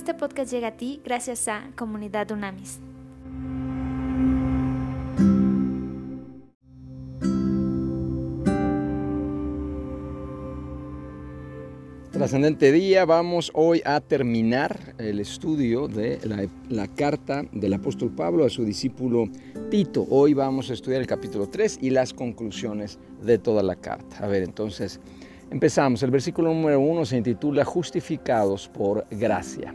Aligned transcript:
Este 0.00 0.14
podcast 0.14 0.50
llega 0.50 0.68
a 0.68 0.76
ti 0.78 0.98
gracias 1.04 1.46
a 1.46 1.72
Comunidad 1.76 2.30
Unamis. 2.30 2.80
Trascendente 12.10 12.72
día, 12.72 13.04
vamos 13.04 13.50
hoy 13.52 13.82
a 13.84 14.00
terminar 14.00 14.94
el 14.96 15.20
estudio 15.20 15.86
de 15.86 16.18
la, 16.70 16.88
carta 16.88 17.42
del 17.52 17.74
apóstol 17.74 18.10
Pablo 18.10 18.46
a 18.46 18.48
su 18.48 18.64
discípulo 18.64 19.28
Tito. 19.70 20.06
Hoy 20.08 20.32
vamos 20.32 20.70
a 20.70 20.72
estudiar 20.72 21.02
el 21.02 21.06
capítulo 21.06 21.50
3 21.50 21.78
y 21.82 21.90
las 21.90 22.14
conclusiones 22.14 22.98
de 23.22 23.36
toda 23.36 23.62
la 23.62 23.76
carta. 23.76 24.24
A 24.24 24.28
ver, 24.28 24.44
entonces 24.44 24.98
empezamos. 25.50 26.02
El 26.02 26.10
versículo 26.10 26.54
número 26.54 26.80
1 26.80 27.04
se 27.04 27.18
intitula 27.18 27.66
Justificados 27.66 28.66
por 28.66 29.06
gracia. 29.10 29.74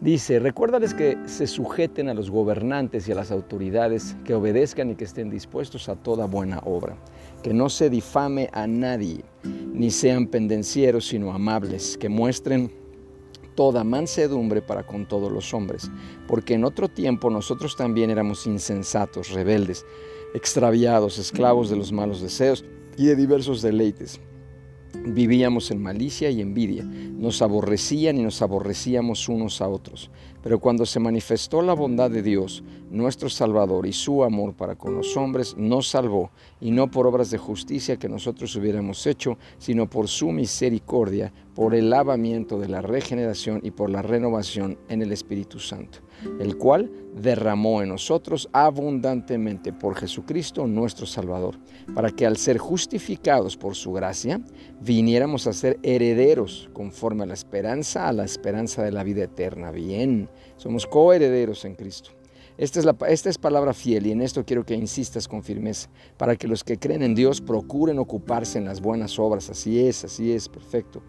Dice, 0.00 0.38
recuérdales 0.38 0.94
que 0.94 1.18
se 1.26 1.48
sujeten 1.48 2.08
a 2.08 2.14
los 2.14 2.30
gobernantes 2.30 3.08
y 3.08 3.12
a 3.12 3.16
las 3.16 3.32
autoridades, 3.32 4.14
que 4.24 4.34
obedezcan 4.34 4.90
y 4.90 4.94
que 4.94 5.02
estén 5.02 5.28
dispuestos 5.28 5.88
a 5.88 5.96
toda 5.96 6.26
buena 6.26 6.60
obra, 6.64 6.96
que 7.42 7.52
no 7.52 7.68
se 7.68 7.90
difame 7.90 8.48
a 8.52 8.68
nadie, 8.68 9.24
ni 9.42 9.90
sean 9.90 10.28
pendencieros, 10.28 11.08
sino 11.08 11.32
amables, 11.32 11.98
que 11.98 12.08
muestren 12.08 12.72
toda 13.56 13.82
mansedumbre 13.82 14.62
para 14.62 14.86
con 14.86 15.08
todos 15.08 15.32
los 15.32 15.52
hombres, 15.52 15.90
porque 16.28 16.54
en 16.54 16.62
otro 16.62 16.88
tiempo 16.88 17.28
nosotros 17.28 17.76
también 17.76 18.10
éramos 18.10 18.46
insensatos, 18.46 19.32
rebeldes, 19.32 19.84
extraviados, 20.32 21.18
esclavos 21.18 21.70
de 21.70 21.76
los 21.76 21.90
malos 21.90 22.22
deseos 22.22 22.64
y 22.96 23.06
de 23.06 23.16
diversos 23.16 23.62
deleites 23.62 24.20
Vivíamos 24.94 25.70
en 25.70 25.82
malicia 25.82 26.30
y 26.30 26.40
envidia, 26.40 26.84
nos 26.84 27.42
aborrecían 27.42 28.18
y 28.18 28.22
nos 28.22 28.42
aborrecíamos 28.42 29.28
unos 29.28 29.60
a 29.60 29.68
otros. 29.68 30.10
Pero 30.42 30.60
cuando 30.60 30.86
se 30.86 31.00
manifestó 31.00 31.62
la 31.62 31.74
bondad 31.74 32.10
de 32.10 32.22
Dios, 32.22 32.62
nuestro 32.90 33.28
Salvador, 33.28 33.86
y 33.86 33.92
su 33.92 34.24
amor 34.24 34.54
para 34.54 34.76
con 34.76 34.94
los 34.94 35.16
hombres, 35.16 35.56
nos 35.56 35.88
salvó, 35.88 36.30
y 36.60 36.70
no 36.70 36.90
por 36.90 37.06
obras 37.06 37.30
de 37.30 37.38
justicia 37.38 37.98
que 37.98 38.08
nosotros 38.08 38.54
hubiéramos 38.56 39.06
hecho, 39.06 39.36
sino 39.58 39.90
por 39.90 40.08
su 40.08 40.30
misericordia, 40.30 41.32
por 41.54 41.74
el 41.74 41.90
lavamiento 41.90 42.58
de 42.58 42.68
la 42.68 42.80
regeneración 42.80 43.60
y 43.62 43.72
por 43.72 43.90
la 43.90 44.02
renovación 44.02 44.78
en 44.88 45.02
el 45.02 45.12
Espíritu 45.12 45.58
Santo, 45.58 45.98
el 46.40 46.56
cual 46.56 46.90
derramó 47.14 47.82
en 47.82 47.88
nosotros 47.90 48.48
abundantemente 48.52 49.72
por 49.72 49.96
Jesucristo 49.96 50.66
nuestro 50.66 51.06
Salvador, 51.06 51.56
para 51.94 52.10
que 52.10 52.26
al 52.26 52.36
ser 52.36 52.58
justificados 52.58 53.56
por 53.56 53.74
su 53.74 53.92
gracia, 53.92 54.40
viniéramos 54.80 55.46
a 55.46 55.52
ser 55.52 55.78
herederos 55.82 56.68
conforme 56.72 57.24
a 57.24 57.26
la 57.26 57.34
esperanza, 57.34 58.08
a 58.08 58.12
la 58.12 58.24
esperanza 58.24 58.82
de 58.82 58.92
la 58.92 59.04
vida 59.04 59.24
eterna. 59.24 59.70
Bien, 59.70 60.28
somos 60.56 60.86
coherederos 60.86 61.64
en 61.64 61.74
Cristo. 61.74 62.10
Esta 62.56 62.80
es, 62.80 62.84
la, 62.84 62.96
esta 63.08 63.30
es 63.30 63.38
palabra 63.38 63.72
fiel 63.72 64.08
y 64.08 64.10
en 64.10 64.20
esto 64.20 64.44
quiero 64.44 64.66
que 64.66 64.74
insistas 64.74 65.28
con 65.28 65.44
firmeza, 65.44 65.88
para 66.16 66.34
que 66.34 66.48
los 66.48 66.64
que 66.64 66.76
creen 66.76 67.02
en 67.02 67.14
Dios 67.14 67.40
procuren 67.40 68.00
ocuparse 68.00 68.58
en 68.58 68.64
las 68.64 68.80
buenas 68.80 69.16
obras. 69.20 69.48
Así 69.48 69.78
es, 69.78 70.04
así 70.04 70.32
es, 70.32 70.48
perfecto 70.48 71.00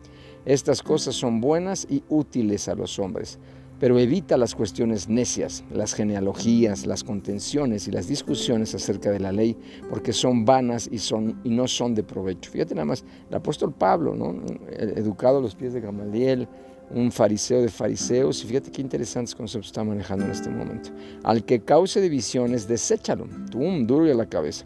estas 0.46 0.82
cosas 0.82 1.16
son 1.16 1.42
buenas 1.42 1.86
y 1.90 2.04
útiles 2.10 2.68
a 2.70 2.76
los 2.76 2.98
hombres, 2.98 3.38
pero 3.80 3.98
evita 3.98 4.38
las 4.38 4.56
cuestiones 4.56 5.08
necias, 5.08 5.64
las 5.72 5.94
genealogías, 5.94 6.86
las 6.86 7.04
contenciones 7.04 7.88
y 7.88 7.92
las 7.92 8.08
discusiones 8.08 8.76
acerca 8.76 9.10
de 9.12 9.20
la 9.20 9.32
ley, 9.32 9.56
porque 9.90 10.12
son 10.14 10.46
vanas 10.46 10.90
y, 10.92 10.98
son, 11.00 11.40
y 11.44 11.50
no 11.50 11.68
son 11.68 11.96
de 11.96 12.04
provecho. 12.04 12.52
Fíjate 12.52 12.76
nada 12.76 12.86
más, 12.86 13.06
el 13.30 13.36
apóstol 13.36 13.74
Pablo, 13.74 14.14
¿no? 14.16 14.36
educado 14.70 15.38
a 15.38 15.42
los 15.42 15.56
pies 15.56 15.74
de 15.74 15.82
Gamaliel, 15.82 16.48
un 16.92 17.12
fariseo 17.12 17.62
de 17.62 17.70
fariseos, 17.70 18.44
y 18.44 18.48
fíjate 18.48 18.72
qué 18.72 18.82
interesantes 18.82 19.36
conceptos 19.36 19.68
está 19.68 19.84
manejando 19.84 20.26
en 20.26 20.32
este 20.32 20.50
momento. 20.50 20.90
Al 21.24 21.46
que 21.46 21.62
cause 21.62 22.02
divisiones, 22.02 22.68
deséchalo, 22.68 23.28
tum, 23.52 23.86
duro 23.86 24.08
y 24.08 24.12
a 24.12 24.16
la 24.16 24.28
cabeza. 24.28 24.66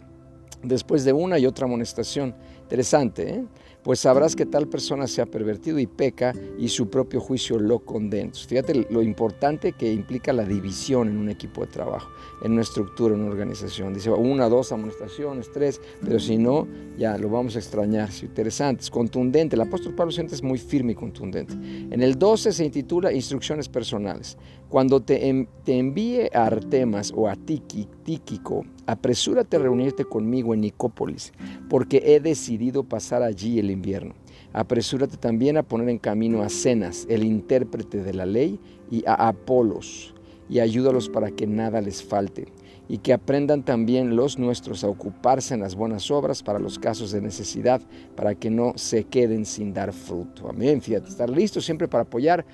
Después 0.62 1.04
de 1.04 1.12
una 1.12 1.38
y 1.38 1.44
otra 1.44 1.66
amonestación. 1.66 2.34
Interesante, 2.62 3.28
¿eh? 3.28 3.44
Pues 3.84 4.00
sabrás 4.00 4.34
que 4.34 4.46
tal 4.46 4.66
persona 4.66 5.06
se 5.06 5.20
ha 5.20 5.26
pervertido 5.26 5.78
y 5.78 5.86
peca 5.86 6.32
y 6.58 6.68
su 6.68 6.88
propio 6.88 7.20
juicio 7.20 7.58
lo 7.58 7.80
condena. 7.80 8.32
Fíjate 8.32 8.86
lo 8.90 9.02
importante 9.02 9.72
que 9.72 9.92
implica 9.92 10.32
la 10.32 10.44
división 10.44 11.08
en 11.08 11.18
un 11.18 11.28
equipo 11.28 11.60
de 11.60 11.66
trabajo, 11.68 12.10
en 12.42 12.52
una 12.52 12.62
estructura, 12.62 13.14
en 13.14 13.20
una 13.20 13.30
organización. 13.30 13.92
Dice 13.92 14.10
una, 14.10 14.48
dos 14.48 14.72
amonestaciones, 14.72 15.52
tres, 15.52 15.82
pero 16.02 16.18
si 16.18 16.38
no, 16.38 16.66
ya 16.96 17.18
lo 17.18 17.28
vamos 17.28 17.56
a 17.56 17.58
extrañar. 17.58 18.08
Es 18.08 18.22
interesante, 18.22 18.82
es 18.82 18.90
contundente. 18.90 19.54
El 19.54 19.62
apóstol 19.62 19.94
Pablo 19.94 20.12
siente 20.12 20.34
es 20.34 20.42
muy 20.42 20.58
firme 20.58 20.92
y 20.92 20.94
contundente. 20.94 21.52
En 21.54 22.02
el 22.02 22.18
12 22.18 22.52
se 22.52 22.64
intitula 22.64 23.12
Instrucciones 23.12 23.68
personales. 23.68 24.38
Cuando 24.74 25.00
te, 25.00 25.46
envíe 25.66 26.28
a 26.34 26.46
Artemas 26.46 27.12
o 27.14 27.28
a 27.28 27.36
Tíquico, 27.36 28.66
apresúrate 28.86 29.56
a 29.56 29.60
reunirte 29.60 30.04
conmigo 30.04 30.52
en 30.52 30.62
Nicópolis, 30.62 31.32
porque 31.70 32.02
he 32.04 32.18
decidido 32.18 32.82
pasar 32.82 33.22
allí 33.22 33.60
el 33.60 33.70
invierno. 33.70 34.14
Apresúrate 34.52 35.16
también 35.16 35.58
a 35.58 35.62
poner 35.62 35.90
en 35.90 35.98
camino 35.98 36.42
a 36.42 36.48
Cenas, 36.48 37.06
el 37.08 37.22
intérprete 37.22 38.02
de 38.02 38.14
la 38.14 38.26
ley, 38.26 38.58
y 38.90 39.04
a 39.06 39.28
Apolos, 39.28 40.12
y 40.48 40.58
ayúdalos 40.58 41.08
para 41.08 41.30
que 41.30 41.46
nada 41.46 41.80
les 41.80 42.02
falte, 42.02 42.48
y 42.88 42.98
que 42.98 43.12
aprendan 43.12 43.64
también 43.64 44.16
los 44.16 44.40
nuestros 44.40 44.82
a 44.82 44.88
ocuparse 44.88 45.54
en 45.54 45.60
las 45.60 45.76
buenas 45.76 46.10
obras 46.10 46.42
para 46.42 46.58
los 46.58 46.80
casos 46.80 47.12
de 47.12 47.20
necesidad, 47.20 47.80
para 48.16 48.34
que 48.34 48.50
no 48.50 48.72
se 48.74 49.04
queden 49.04 49.44
sin 49.44 49.72
dar 49.72 49.92
fruto. 49.92 50.48
Amén. 50.48 50.82
Fíjate, 50.82 51.10
estar 51.10 51.30
listo 51.30 51.60
siempre 51.60 51.86
para 51.86 52.02
apoyar 52.02 52.44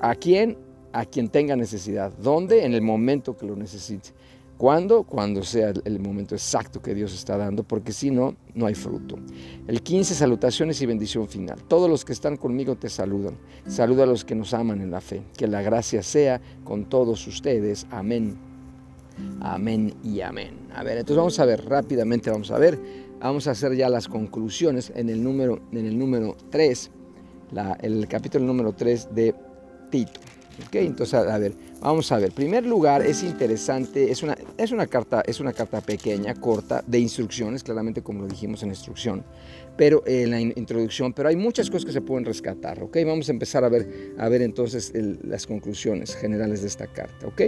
a 0.00 0.14
quien 0.14 0.56
a 0.92 1.04
quien 1.04 1.28
tenga 1.28 1.56
necesidad. 1.56 2.12
¿Dónde? 2.12 2.64
En 2.64 2.74
el 2.74 2.82
momento 2.82 3.36
que 3.36 3.46
lo 3.46 3.56
necesite. 3.56 4.10
¿Cuándo? 4.56 5.02
Cuando 5.02 5.42
sea 5.42 5.72
el 5.84 6.00
momento 6.00 6.34
exacto 6.34 6.80
que 6.80 6.94
Dios 6.94 7.12
está 7.12 7.36
dando, 7.36 7.62
porque 7.62 7.92
si 7.92 8.10
no, 8.10 8.36
no 8.54 8.64
hay 8.64 8.74
fruto. 8.74 9.18
El 9.66 9.82
15, 9.82 10.14
salutaciones 10.14 10.80
y 10.80 10.86
bendición 10.86 11.28
final. 11.28 11.62
Todos 11.68 11.90
los 11.90 12.06
que 12.06 12.14
están 12.14 12.38
conmigo 12.38 12.74
te 12.74 12.88
saludan. 12.88 13.36
Saluda 13.66 14.04
a 14.04 14.06
los 14.06 14.24
que 14.24 14.34
nos 14.34 14.54
aman 14.54 14.80
en 14.80 14.90
la 14.90 15.02
fe. 15.02 15.22
Que 15.36 15.46
la 15.46 15.60
gracia 15.60 16.02
sea 16.02 16.40
con 16.64 16.86
todos 16.86 17.26
ustedes. 17.26 17.86
Amén. 17.90 18.38
Amén 19.40 19.94
y 20.02 20.20
amén. 20.20 20.68
A 20.74 20.82
ver, 20.82 20.98
entonces 20.98 21.16
vamos 21.16 21.38
a 21.38 21.44
ver 21.44 21.64
rápidamente, 21.64 22.30
vamos 22.30 22.50
a 22.50 22.58
ver, 22.58 22.78
vamos 23.20 23.46
a 23.48 23.52
hacer 23.52 23.74
ya 23.74 23.88
las 23.88 24.08
conclusiones 24.08 24.92
en 24.94 25.08
el 25.08 25.22
número, 25.22 25.60
en 25.72 25.86
el 25.86 25.98
número 25.98 26.36
3, 26.50 26.90
el 27.80 28.08
capítulo 28.08 28.44
número 28.44 28.72
3 28.72 29.14
de 29.14 29.34
Tito. 29.90 30.20
Entonces, 30.72 31.14
a 31.14 31.38
ver, 31.38 31.52
vamos 31.80 32.10
a 32.12 32.16
ver. 32.16 32.28
En 32.28 32.34
primer 32.34 32.66
lugar, 32.66 33.02
es 33.02 33.22
interesante, 33.22 34.10
es 34.10 34.22
una, 34.22 34.36
es 34.56 34.72
una, 34.72 34.86
carta, 34.86 35.22
es 35.26 35.40
una 35.40 35.52
carta 35.52 35.80
pequeña, 35.80 36.34
corta, 36.34 36.82
de 36.86 36.98
instrucciones, 36.98 37.62
claramente 37.62 38.02
como 38.02 38.22
lo 38.22 38.28
dijimos 38.28 38.62
en 38.62 38.70
instrucción, 38.70 39.24
pero 39.76 40.02
en 40.06 40.30
la 40.30 40.40
introducción, 40.40 41.12
pero 41.12 41.28
hay 41.28 41.36
muchas 41.36 41.70
cosas 41.70 41.84
que 41.84 41.92
se 41.92 42.00
pueden 42.00 42.24
rescatar, 42.24 42.82
¿ok? 42.82 42.96
Vamos 43.06 43.28
a 43.28 43.32
empezar 43.32 43.64
a 43.64 43.68
ver, 43.68 44.14
a 44.18 44.28
ver 44.28 44.42
entonces 44.42 44.92
las 45.22 45.46
conclusiones 45.46 46.14
generales 46.14 46.62
de 46.62 46.68
esta 46.68 46.86
carta, 46.86 47.26
¿ok? 47.26 47.42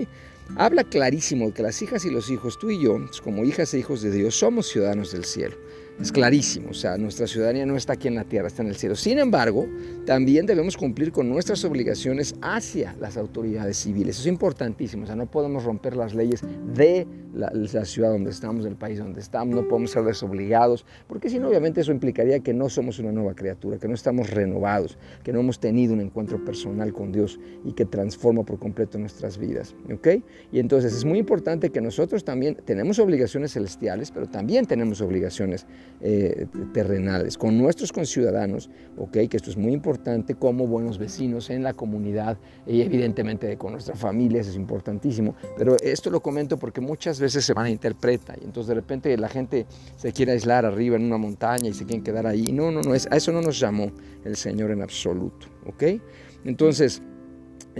Habla 0.56 0.84
clarísimo 0.84 1.46
de 1.46 1.52
que 1.52 1.62
las 1.62 1.82
hijas 1.82 2.04
y 2.04 2.10
los 2.10 2.30
hijos, 2.30 2.58
tú 2.58 2.70
y 2.70 2.82
yo, 2.82 2.98
como 3.22 3.44
hijas 3.44 3.74
e 3.74 3.78
hijos 3.78 4.00
de 4.02 4.10
Dios, 4.10 4.34
somos 4.34 4.66
ciudadanos 4.68 5.12
del 5.12 5.24
cielo. 5.24 5.56
Es 6.00 6.12
clarísimo, 6.12 6.70
o 6.70 6.74
sea, 6.74 6.96
nuestra 6.96 7.26
ciudadanía 7.26 7.66
no 7.66 7.76
está 7.76 7.94
aquí 7.94 8.06
en 8.06 8.14
la 8.14 8.22
tierra, 8.22 8.46
está 8.46 8.62
en 8.62 8.68
el 8.68 8.76
cielo. 8.76 8.94
Sin 8.94 9.18
embargo, 9.18 9.66
también 10.06 10.46
debemos 10.46 10.76
cumplir 10.76 11.10
con 11.10 11.28
nuestras 11.28 11.64
obligaciones 11.64 12.36
hacia 12.40 12.94
las 13.00 13.16
autoridades 13.16 13.78
civiles. 13.78 14.14
Eso 14.14 14.28
es 14.28 14.32
importantísimo, 14.32 15.02
o 15.02 15.06
sea, 15.06 15.16
no 15.16 15.26
podemos 15.26 15.64
romper 15.64 15.96
las 15.96 16.14
leyes 16.14 16.42
de 16.72 17.04
la, 17.34 17.84
ciudad 17.84 18.10
donde 18.10 18.30
estamos, 18.30 18.64
del 18.64 18.76
país 18.76 18.98
donde 18.98 19.20
estamos, 19.20 19.54
no 19.54 19.66
podemos 19.66 19.90
ser 19.90 20.04
desobligados, 20.04 20.84
porque 21.06 21.28
si 21.30 21.38
no, 21.38 21.48
obviamente 21.48 21.80
eso 21.80 21.92
implicaría 21.92 22.40
que 22.40 22.54
no 22.54 22.68
somos 22.68 22.98
una 22.98 23.12
nueva 23.12 23.34
criatura, 23.34 23.78
que 23.78 23.88
no 23.88 23.94
estamos 23.94 24.30
renovados, 24.30 24.98
que 25.22 25.32
no 25.32 25.40
hemos 25.40 25.60
tenido 25.60 25.94
un 25.94 26.00
encuentro 26.00 26.44
personal 26.44 26.92
con 26.92 27.12
Dios 27.12 27.38
y 27.64 27.72
que 27.72 27.84
transforma 27.84 28.44
por 28.44 28.58
completo 28.58 28.98
nuestras 28.98 29.38
vidas. 29.38 29.74
¿Ok? 29.92 30.08
Y 30.52 30.58
entonces 30.58 30.94
es 30.94 31.04
muy 31.04 31.18
importante 31.18 31.70
que 31.70 31.80
nosotros 31.80 32.24
también 32.24 32.56
tenemos 32.64 32.98
obligaciones 32.98 33.52
celestiales, 33.52 34.10
pero 34.10 34.28
también 34.28 34.66
tenemos 34.66 35.00
obligaciones 35.00 35.66
eh, 36.00 36.46
terrenales, 36.72 37.36
con 37.36 37.58
nuestros 37.58 37.92
conciudadanos, 37.92 38.70
okay, 38.96 39.28
que 39.28 39.36
esto 39.36 39.50
es 39.50 39.56
muy 39.56 39.72
importante, 39.72 40.34
como 40.34 40.66
buenos 40.66 40.98
vecinos 40.98 41.50
en 41.50 41.62
la 41.62 41.74
comunidad 41.74 42.38
y 42.66 42.82
evidentemente 42.82 43.56
con 43.56 43.72
nuestra 43.72 43.94
familia, 43.94 44.40
eso 44.40 44.50
es 44.50 44.56
importantísimo, 44.56 45.34
pero 45.56 45.76
esto 45.82 46.10
lo 46.10 46.20
comento 46.20 46.56
porque 46.56 46.80
muchas 46.80 47.18
veces 47.20 47.44
se 47.44 47.54
malinterpreta 47.54 48.34
y 48.40 48.44
entonces 48.44 48.68
de 48.68 48.74
repente 48.74 49.16
la 49.16 49.28
gente 49.28 49.66
se 49.96 50.12
quiere 50.12 50.32
aislar 50.32 50.64
arriba 50.64 50.96
en 50.96 51.04
una 51.04 51.18
montaña 51.18 51.68
y 51.68 51.74
se 51.74 51.84
quieren 51.84 52.04
quedar 52.04 52.26
ahí. 52.26 52.52
No, 52.52 52.70
no, 52.70 52.80
no, 52.80 52.92
a 52.92 53.16
eso 53.16 53.32
no 53.32 53.40
nos 53.40 53.58
llamó 53.58 53.90
el 54.24 54.36
Señor 54.36 54.70
en 54.70 54.82
absoluto, 54.82 55.48
¿ok? 55.66 56.00
Entonces, 56.44 57.02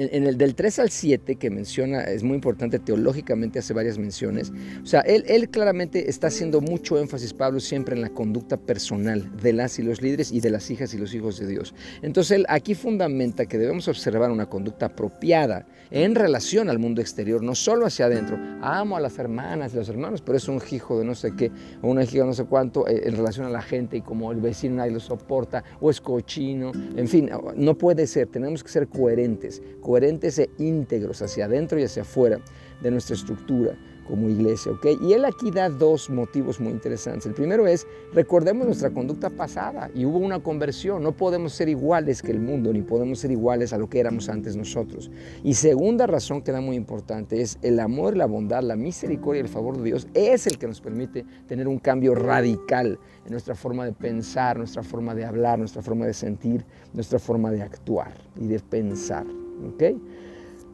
en 0.00 0.27
el 0.27 0.39
del 0.39 0.55
3 0.55 0.79
al 0.79 0.91
7 0.91 1.37
que 1.37 1.50
menciona, 1.50 2.03
es 2.05 2.23
muy 2.23 2.35
importante 2.35 2.79
teológicamente, 2.79 3.59
hace 3.59 3.75
varias 3.75 3.99
menciones. 3.99 4.53
O 4.83 4.87
sea, 4.87 5.00
él, 5.00 5.49
claramente 5.50 6.11
está 6.11 6.29
haciendo 6.29 6.61
mucho 6.61 6.99
énfasis, 6.99 7.33
Pablo, 7.33 7.61
siempre 7.61 7.95
en 7.95 8.03
la 8.03 8.11
conducta 8.11 8.56
personal 8.56 9.37
de 9.37 9.53
las 9.53 9.79
y 9.79 9.83
los 9.83 10.03
líderes 10.03 10.33
y 10.33 10.41
de 10.41 10.50
las 10.50 10.71
hijas 10.71 10.95
y 10.95 10.99
los 10.99 11.15
hijos 11.15 11.39
de 11.39 11.47
Dios. 11.47 11.75
Entonces, 12.03 12.33
él 12.33 12.47
aquí 12.49 12.75
fundamenta 12.75 13.47
que 13.47 13.59
debemos 13.59 13.89
observar 13.89 14.31
una 14.31 14.47
conducta 14.47 14.87
apropiada 14.87 15.67
en 15.91 16.15
relación 16.15 16.69
al 16.69 16.79
mundo 16.79 17.00
exterior, 17.00 17.43
no 17.43 17.55
solo 17.55 17.87
hacia 17.87 18.06
adentro. 18.06 18.39
Amo 18.61 18.97
a 18.97 19.00
las 19.00 19.19
hermanas 19.19 19.73
y 19.73 19.77
los 19.77 19.89
hermanos, 19.89 20.23
pero 20.23 20.37
es 20.37 20.49
un 20.49 20.61
hijo 20.71 20.99
de 20.99 21.05
no 21.05 21.15
sé 21.15 21.33
qué, 21.37 21.50
o 21.83 21.89
una 21.89 22.05
hija 22.05 22.19
de 22.19 22.25
no 22.25 22.35
sé 22.35 22.45
cuánto 22.45 22.87
eh, 22.87 23.03
en 23.05 23.17
relación 23.17 23.47
a 23.47 23.50
la 23.50 23.62
gente 23.62 23.97
y 23.97 24.03
como 24.03 24.33
el 24.33 24.41
vecino 24.41 24.77
nadie 24.77 24.93
lo 24.93 25.00
soporta, 25.00 25.65
o 25.81 25.91
es 25.91 26.00
cochino, 26.00 26.73
en 26.97 27.09
fin, 27.09 27.31
no 27.56 27.77
puede 27.77 28.06
ser, 28.06 28.29
tenemos 28.29 28.62
que 28.62 28.71
ser 28.71 28.89
coherentes 28.89 29.62
coherentes 29.88 30.38
e 30.38 30.50
íntegros 30.58 31.23
hacia 31.23 31.46
adentro 31.46 31.81
y 31.81 31.85
hacia 31.85 32.02
afuera 32.02 32.40
de 32.82 32.90
nuestra 32.90 33.17
estructura 33.17 33.75
como 34.06 34.29
iglesia, 34.29 34.73
¿ok? 34.73 34.87
Y 35.00 35.14
él 35.14 35.25
aquí 35.25 35.50
da 35.50 35.70
dos 35.70 36.11
motivos 36.11 36.61
muy 36.61 36.73
interesantes. 36.73 37.25
El 37.25 37.32
primero 37.32 37.67
es, 37.67 37.87
recordemos 38.12 38.67
nuestra 38.67 38.90
conducta 38.90 39.31
pasada 39.31 39.90
y 39.94 40.05
hubo 40.05 40.19
una 40.19 40.40
conversión. 40.40 41.02
No 41.02 41.12
podemos 41.12 41.55
ser 41.55 41.70
iguales 41.70 42.20
que 42.20 42.32
el 42.32 42.38
mundo, 42.38 42.70
ni 42.70 42.82
podemos 42.82 43.20
ser 43.20 43.31
iguales 43.31 43.73
a 43.73 43.79
lo 43.79 43.88
que 43.88 43.99
éramos 43.99 44.29
antes 44.29 44.56
nosotros. 44.56 45.11
Y 45.43 45.55
segunda 45.55 46.06
razón 46.06 46.43
que 46.43 46.52
da 46.52 46.61
muy 46.61 46.76
importante 46.76 47.40
es 47.40 47.58
el 47.62 47.81
amor, 47.81 48.14
la 48.14 48.26
bondad, 48.26 48.62
la 48.62 48.76
misericordia 48.76 49.40
y 49.40 49.44
el 49.44 49.49
favor 49.49 49.79
de 49.79 49.85
Dios 49.85 50.06
es 50.12 50.46
el 50.46 50.58
que 50.58 50.67
nos 50.67 50.82
permite 50.82 51.25
tener 51.46 51.67
un 51.67 51.79
cambio 51.79 52.14
radical 52.14 52.99
en 53.25 53.32
nuestra 53.32 53.55
forma 53.55 53.87
de 53.87 53.93
pensar, 53.93 54.58
nuestra 54.58 54.82
forma 54.82 55.14
de 55.14 55.25
hablar, 55.25 55.58
nuestra 55.58 55.81
forma 55.81 56.05
de 56.05 56.12
sentir, 56.12 56.62
nuestra 56.93 57.19
forma 57.19 57.50
de 57.50 57.62
actuar 57.62 58.12
y 58.38 58.49
de 58.49 58.61
pensar. 58.61 59.25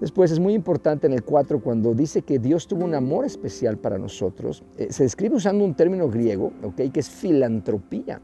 Después 0.00 0.30
es 0.32 0.40
muy 0.40 0.54
importante 0.54 1.06
en 1.06 1.12
el 1.12 1.22
4 1.22 1.60
cuando 1.60 1.94
dice 1.94 2.22
que 2.22 2.38
Dios 2.38 2.66
tuvo 2.66 2.84
un 2.84 2.94
amor 2.94 3.24
especial 3.24 3.78
para 3.78 3.96
nosotros. 3.96 4.64
Eh, 4.76 4.88
se 4.90 5.04
describe 5.04 5.36
usando 5.36 5.64
un 5.64 5.74
término 5.74 6.08
griego, 6.08 6.52
¿ok? 6.62 6.92
Que 6.92 7.00
es 7.00 7.08
filantropía. 7.08 8.20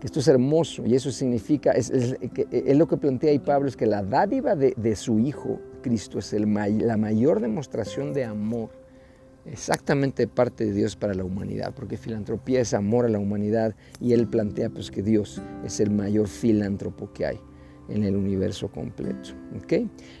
Que 0.00 0.06
esto 0.06 0.20
es 0.20 0.28
hermoso 0.28 0.86
y 0.86 0.94
eso 0.94 1.10
significa, 1.10 1.72
es, 1.72 1.92
lo 2.76 2.86
que 2.86 2.96
plantea 2.96 3.30
ahí 3.30 3.40
Pablo, 3.40 3.68
es 3.68 3.76
que 3.76 3.86
la 3.86 4.02
dádiva 4.02 4.54
de, 4.54 4.96
su 4.96 5.18
Hijo, 5.18 5.58
Cristo, 5.82 6.20
es 6.20 6.32
la 6.32 6.96
mayor 6.96 7.40
demostración 7.40 8.12
de 8.12 8.24
amor 8.24 8.70
exactamente 9.44 10.28
parte 10.28 10.66
de 10.66 10.72
Dios 10.72 10.94
para 10.94 11.14
la 11.14 11.24
humanidad, 11.24 11.72
porque 11.74 11.96
filantropía 11.96 12.60
es 12.60 12.74
amor 12.74 13.06
a 13.06 13.08
la 13.08 13.18
humanidad 13.18 13.74
y 14.00 14.12
él 14.12 14.28
plantea 14.28 14.70
pues 14.70 14.90
que 14.90 15.02
Dios 15.02 15.42
es 15.64 15.80
el 15.80 15.90
mayor 15.90 16.28
filántropo 16.28 17.12
que 17.12 17.26
hay 17.26 17.40
en 17.88 18.04
el 18.04 18.16
universo 18.16 18.68
completo. 18.68 19.30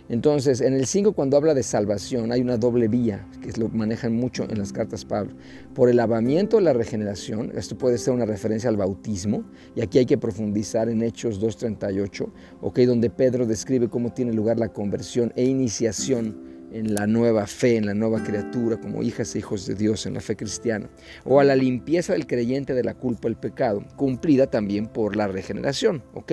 Entonces, 0.08 0.60
en 0.60 0.74
el 0.74 0.86
5 0.86 1.12
cuando 1.12 1.36
habla 1.36 1.54
de 1.54 1.62
salvación 1.62 2.32
hay 2.32 2.40
una 2.40 2.56
doble 2.56 2.88
vía, 2.88 3.26
que 3.42 3.58
lo 3.60 3.68
manejan 3.68 4.14
mucho 4.14 4.44
en 4.48 4.58
las 4.58 4.72
cartas 4.72 5.04
Pablo. 5.04 5.34
Por 5.74 5.88
el 5.88 5.96
lavamiento, 5.96 6.60
la 6.60 6.72
regeneración, 6.72 7.52
esto 7.54 7.76
puede 7.76 7.98
ser 7.98 8.14
una 8.14 8.26
referencia 8.26 8.68
al 8.68 8.76
bautismo, 8.76 9.44
y 9.74 9.82
aquí 9.82 9.98
hay 9.98 10.06
que 10.06 10.18
profundizar 10.18 10.88
en 10.88 11.02
Hechos 11.02 11.40
2.38, 11.40 12.28
¿okay? 12.60 12.86
donde 12.86 13.10
Pedro 13.10 13.46
describe 13.46 13.88
cómo 13.88 14.12
tiene 14.12 14.32
lugar 14.32 14.58
la 14.58 14.68
conversión 14.68 15.32
e 15.36 15.44
iniciación 15.44 16.47
en 16.72 16.94
la 16.94 17.06
nueva 17.06 17.46
fe, 17.46 17.76
en 17.76 17.86
la 17.86 17.94
nueva 17.94 18.22
criatura, 18.22 18.78
como 18.78 19.02
hijas 19.02 19.34
e 19.34 19.38
hijos 19.38 19.66
de 19.66 19.74
Dios 19.74 20.06
en 20.06 20.14
la 20.14 20.20
fe 20.20 20.36
cristiana, 20.36 20.88
o 21.24 21.40
a 21.40 21.44
la 21.44 21.56
limpieza 21.56 22.12
del 22.12 22.26
creyente 22.26 22.74
de 22.74 22.84
la 22.84 22.94
culpa 22.94 23.28
del 23.28 23.36
pecado, 23.36 23.84
cumplida 23.96 24.48
también 24.48 24.86
por 24.86 25.16
la 25.16 25.28
regeneración, 25.28 26.02
¿ok? 26.14 26.32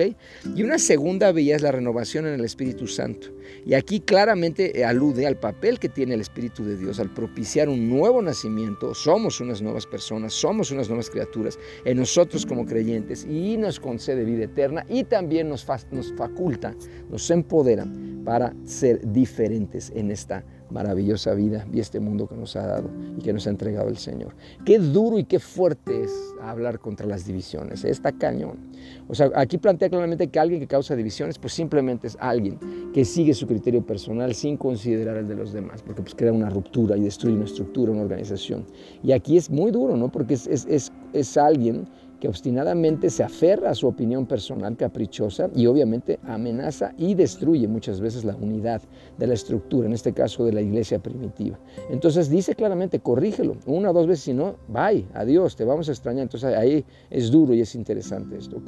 Y 0.54 0.62
una 0.62 0.78
segunda 0.78 1.32
vía 1.32 1.56
es 1.56 1.62
la 1.62 1.72
renovación 1.72 2.26
en 2.26 2.34
el 2.34 2.44
Espíritu 2.44 2.86
Santo. 2.86 3.28
Y 3.64 3.74
aquí 3.74 4.00
claramente 4.00 4.84
alude 4.84 5.26
al 5.26 5.38
papel 5.38 5.78
que 5.78 5.88
tiene 5.88 6.14
el 6.14 6.20
Espíritu 6.20 6.64
de 6.64 6.76
Dios 6.76 7.00
al 7.00 7.12
propiciar 7.12 7.68
un 7.68 7.88
nuevo 7.88 8.20
nacimiento. 8.22 8.94
Somos 8.94 9.40
unas 9.40 9.62
nuevas 9.62 9.86
personas, 9.86 10.32
somos 10.32 10.70
unas 10.70 10.88
nuevas 10.88 11.10
criaturas 11.10 11.58
en 11.84 11.98
nosotros 11.98 12.44
como 12.44 12.66
creyentes 12.66 13.24
y 13.24 13.56
nos 13.56 13.80
concede 13.80 14.24
vida 14.24 14.44
eterna 14.44 14.84
y 14.88 15.04
también 15.04 15.48
nos, 15.48 15.66
nos 15.90 16.12
faculta, 16.14 16.74
nos 17.10 17.30
empodera 17.30 17.86
para 18.26 18.52
ser 18.64 19.12
diferentes 19.12 19.92
en 19.94 20.10
esta 20.10 20.44
maravillosa 20.68 21.32
vida 21.34 21.64
y 21.72 21.78
este 21.78 22.00
mundo 22.00 22.26
que 22.26 22.34
nos 22.34 22.56
ha 22.56 22.66
dado 22.66 22.90
y 23.16 23.22
que 23.22 23.32
nos 23.32 23.46
ha 23.46 23.50
entregado 23.50 23.88
el 23.88 23.98
Señor. 23.98 24.34
Qué 24.64 24.80
duro 24.80 25.16
y 25.16 25.22
qué 25.22 25.38
fuerte 25.38 26.02
es 26.02 26.12
hablar 26.42 26.80
contra 26.80 27.06
las 27.06 27.24
divisiones. 27.24 27.84
Está 27.84 28.10
cañón. 28.10 28.58
O 29.06 29.14
sea, 29.14 29.30
aquí 29.36 29.58
plantea 29.58 29.88
claramente 29.88 30.26
que 30.26 30.40
alguien 30.40 30.58
que 30.58 30.66
causa 30.66 30.96
divisiones, 30.96 31.38
pues 31.38 31.52
simplemente 31.52 32.08
es 32.08 32.16
alguien 32.18 32.58
que 32.92 33.04
sigue 33.04 33.32
su 33.32 33.46
criterio 33.46 33.86
personal 33.86 34.34
sin 34.34 34.56
considerar 34.56 35.16
el 35.18 35.28
de 35.28 35.36
los 35.36 35.52
demás, 35.52 35.82
porque 35.82 36.02
pues 36.02 36.16
crea 36.16 36.32
una 36.32 36.50
ruptura 36.50 36.96
y 36.96 37.02
destruye 37.02 37.36
una 37.36 37.44
estructura, 37.44 37.92
una 37.92 38.02
organización. 38.02 38.66
Y 39.04 39.12
aquí 39.12 39.36
es 39.36 39.48
muy 39.48 39.70
duro, 39.70 39.96
¿no? 39.96 40.10
Porque 40.10 40.34
es, 40.34 40.48
es, 40.48 40.66
es, 40.68 40.92
es 41.12 41.36
alguien 41.36 41.86
que 42.20 42.28
obstinadamente 42.28 43.10
se 43.10 43.22
aferra 43.22 43.70
a 43.70 43.74
su 43.74 43.86
opinión 43.86 44.26
personal 44.26 44.76
caprichosa 44.76 45.50
y 45.54 45.66
obviamente 45.66 46.18
amenaza 46.24 46.92
y 46.96 47.14
destruye 47.14 47.68
muchas 47.68 48.00
veces 48.00 48.24
la 48.24 48.36
unidad 48.36 48.82
de 49.18 49.26
la 49.26 49.34
estructura, 49.34 49.86
en 49.86 49.92
este 49.92 50.12
caso 50.12 50.44
de 50.44 50.52
la 50.52 50.60
iglesia 50.60 50.98
primitiva. 50.98 51.58
Entonces 51.90 52.30
dice 52.30 52.54
claramente, 52.54 53.00
corrígelo, 53.00 53.56
una 53.66 53.90
o 53.90 53.92
dos 53.92 54.06
veces, 54.06 54.24
si 54.24 54.34
no, 54.34 54.56
bye, 54.68 55.06
adiós, 55.14 55.56
te 55.56 55.64
vamos 55.64 55.88
a 55.88 55.92
extrañar. 55.92 56.22
Entonces 56.22 56.54
ahí 56.54 56.84
es 57.10 57.30
duro 57.30 57.54
y 57.54 57.60
es 57.60 57.74
interesante 57.74 58.36
esto. 58.38 58.62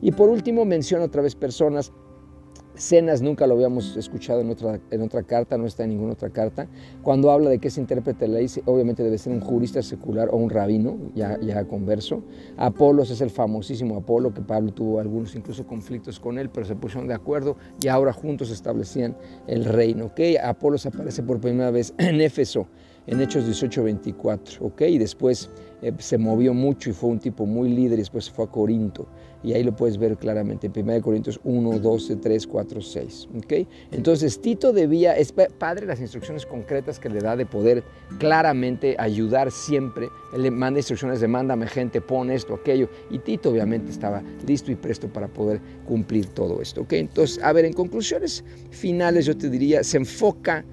Y 0.00 0.12
por 0.12 0.28
último 0.28 0.64
menciona 0.64 1.04
otra 1.04 1.22
vez 1.22 1.34
personas 1.34 1.92
Cenas 2.80 3.20
nunca 3.20 3.46
lo 3.46 3.54
habíamos 3.54 3.94
escuchado 3.98 4.40
en 4.40 4.48
otra, 4.48 4.80
en 4.90 5.02
otra 5.02 5.22
carta, 5.22 5.58
no 5.58 5.66
está 5.66 5.84
en 5.84 5.90
ninguna 5.90 6.14
otra 6.14 6.30
carta. 6.30 6.66
Cuando 7.02 7.30
habla 7.30 7.50
de 7.50 7.58
que 7.58 7.68
es 7.68 7.76
intérprete 7.76 8.26
de 8.26 8.32
ley, 8.32 8.46
obviamente 8.64 9.02
debe 9.02 9.18
ser 9.18 9.34
un 9.34 9.40
jurista 9.40 9.82
secular 9.82 10.30
o 10.32 10.36
un 10.38 10.48
rabino, 10.48 10.96
ya, 11.14 11.38
ya 11.40 11.66
converso. 11.66 12.22
Apolos 12.56 13.10
es 13.10 13.20
el 13.20 13.28
famosísimo 13.28 13.98
Apolo, 13.98 14.32
que 14.32 14.40
Pablo 14.40 14.72
tuvo 14.72 14.98
algunos 14.98 15.34
incluso 15.36 15.66
conflictos 15.66 16.18
con 16.18 16.38
él, 16.38 16.48
pero 16.48 16.64
se 16.64 16.74
pusieron 16.74 17.06
de 17.06 17.12
acuerdo 17.12 17.56
y 17.82 17.88
ahora 17.88 18.14
juntos 18.14 18.50
establecían 18.50 19.14
el 19.46 19.66
reino. 19.66 20.06
¿okay? 20.06 20.38
Apolos 20.38 20.86
aparece 20.86 21.22
por 21.22 21.38
primera 21.38 21.70
vez 21.70 21.92
en 21.98 22.22
Éfeso 22.22 22.66
en 23.06 23.20
Hechos 23.20 23.46
18:24, 23.46 24.58
¿ok? 24.60 24.82
Y 24.82 24.98
después 24.98 25.50
eh, 25.82 25.92
se 25.98 26.18
movió 26.18 26.52
mucho 26.52 26.90
y 26.90 26.92
fue 26.92 27.10
un 27.10 27.18
tipo 27.18 27.46
muy 27.46 27.70
líder 27.70 27.98
y 27.98 28.02
después 28.02 28.30
fue 28.30 28.44
a 28.44 28.48
Corinto. 28.48 29.06
Y 29.42 29.54
ahí 29.54 29.62
lo 29.62 29.74
puedes 29.74 29.96
ver 29.96 30.18
claramente 30.18 30.66
en 30.66 30.88
1 30.88 31.00
Corintios 31.00 31.40
1, 31.44 31.78
12, 31.78 32.16
3, 32.16 32.46
4, 32.46 32.80
6, 32.82 33.28
¿ok? 33.38 33.52
Entonces 33.90 34.38
Tito 34.38 34.70
debía, 34.72 35.16
es 35.16 35.32
padre 35.32 35.86
las 35.86 35.98
instrucciones 35.98 36.44
concretas 36.44 36.98
que 36.98 37.08
le 37.08 37.20
da 37.20 37.36
de 37.36 37.46
poder 37.46 37.82
claramente 38.18 38.96
ayudar 38.98 39.50
siempre. 39.50 40.08
Él 40.34 40.42
le 40.42 40.50
manda 40.50 40.78
instrucciones 40.78 41.20
de 41.20 41.28
mándame 41.28 41.66
gente, 41.68 42.02
pon 42.02 42.30
esto, 42.30 42.54
aquello. 42.54 42.90
Y 43.10 43.18
Tito 43.18 43.48
obviamente 43.48 43.90
estaba 43.90 44.22
listo 44.46 44.70
y 44.70 44.76
presto 44.76 45.08
para 45.08 45.28
poder 45.28 45.62
cumplir 45.86 46.26
todo 46.26 46.60
esto, 46.60 46.82
¿ok? 46.82 46.92
Entonces, 46.92 47.42
a 47.42 47.52
ver, 47.54 47.64
en 47.64 47.72
conclusiones 47.72 48.44
finales 48.70 49.24
yo 49.24 49.34
te 49.34 49.48
diría, 49.48 49.82
se 49.82 49.96
enfoca 49.96 50.66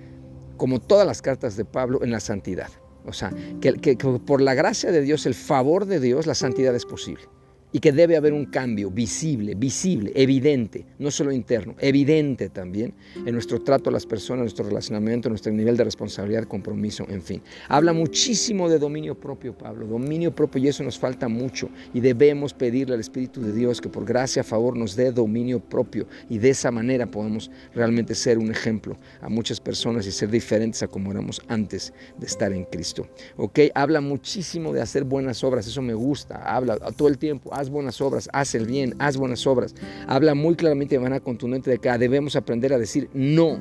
como 0.57 0.79
todas 0.79 1.07
las 1.07 1.21
cartas 1.21 1.55
de 1.55 1.65
Pablo, 1.65 2.03
en 2.03 2.11
la 2.11 2.19
santidad. 2.19 2.69
O 3.05 3.13
sea, 3.13 3.31
que, 3.61 3.75
que, 3.75 3.95
por 3.95 4.41
la 4.41 4.53
gracia 4.53 4.91
de 4.91 5.01
Dios, 5.01 5.25
el 5.25 5.35
favor 5.35 5.85
de 5.85 5.99
Dios, 5.99 6.27
la 6.27 6.35
santidad 6.35 6.75
es 6.75 6.85
posible 6.85 7.23
y 7.71 7.79
que 7.79 7.91
debe 7.91 8.15
haber 8.15 8.33
un 8.33 8.45
cambio 8.45 8.89
visible, 8.89 9.53
visible, 9.55 10.11
evidente, 10.15 10.85
no 10.99 11.11
solo 11.11 11.31
interno, 11.31 11.75
evidente 11.79 12.49
también 12.49 12.93
en 13.15 13.33
nuestro 13.33 13.61
trato 13.61 13.89
a 13.89 13.93
las 13.93 14.05
personas, 14.05 14.43
nuestro 14.43 14.65
relacionamiento, 14.65 15.29
nuestro 15.29 15.51
nivel 15.51 15.75
de 15.75 15.83
responsabilidad, 15.83 16.45
compromiso, 16.45 17.05
en 17.09 17.21
fin. 17.21 17.41
Habla 17.67 17.91
muchísimo 17.91 18.69
de 18.69 18.79
dominio 18.79 19.15
propio, 19.15 19.57
Pablo, 19.57 19.85
dominio 19.85 20.33
propio 20.33 20.63
y 20.63 20.67
eso 20.69 20.83
nos 20.83 20.97
falta 20.97 21.27
mucho 21.27 21.69
y 21.93 21.99
debemos 21.99 22.53
pedirle 22.53 22.93
al 22.95 23.01
Espíritu 23.01 23.41
de 23.41 23.51
Dios 23.51 23.81
que 23.81 23.89
por 23.89 24.05
gracia, 24.05 24.41
a 24.41 24.45
favor, 24.45 24.77
nos 24.77 24.95
dé 24.95 25.11
dominio 25.11 25.59
propio 25.59 26.07
y 26.29 26.37
de 26.37 26.51
esa 26.51 26.71
manera 26.71 27.05
podemos 27.05 27.51
realmente 27.75 28.15
ser 28.15 28.37
un 28.37 28.49
ejemplo 28.49 28.95
a 29.21 29.27
muchas 29.27 29.59
personas 29.59 30.07
y 30.07 30.11
ser 30.11 30.29
diferentes 30.29 30.83
a 30.83 30.87
como 30.87 31.11
éramos 31.11 31.41
antes 31.49 31.93
de 32.17 32.27
estar 32.27 32.53
en 32.53 32.63
Cristo. 32.63 33.07
¿Ok? 33.35 33.59
Habla 33.75 33.99
muchísimo 33.99 34.71
de 34.71 34.81
hacer 34.81 35.03
buenas 35.03 35.43
obras, 35.43 35.67
eso 35.67 35.81
me 35.81 35.93
gusta, 35.93 36.43
habla 36.43 36.77
todo 36.77 37.09
el 37.09 37.17
tiempo 37.17 37.53
haz 37.57 37.69
buenas 37.69 37.99
obras, 38.01 38.29
haz 38.33 38.53
el 38.55 38.65
bien, 38.65 38.95
haz 38.99 39.17
buenas 39.17 39.45
obras. 39.47 39.73
Habla 40.07 40.35
muy 40.35 40.55
claramente 40.55 40.95
de 40.95 40.99
manera 40.99 41.19
contundente 41.19 41.71
de 41.71 41.79
que 41.79 41.89
debemos 41.97 42.35
aprender 42.35 42.71
a 42.73 42.77
decir 42.77 43.09
no. 43.13 43.59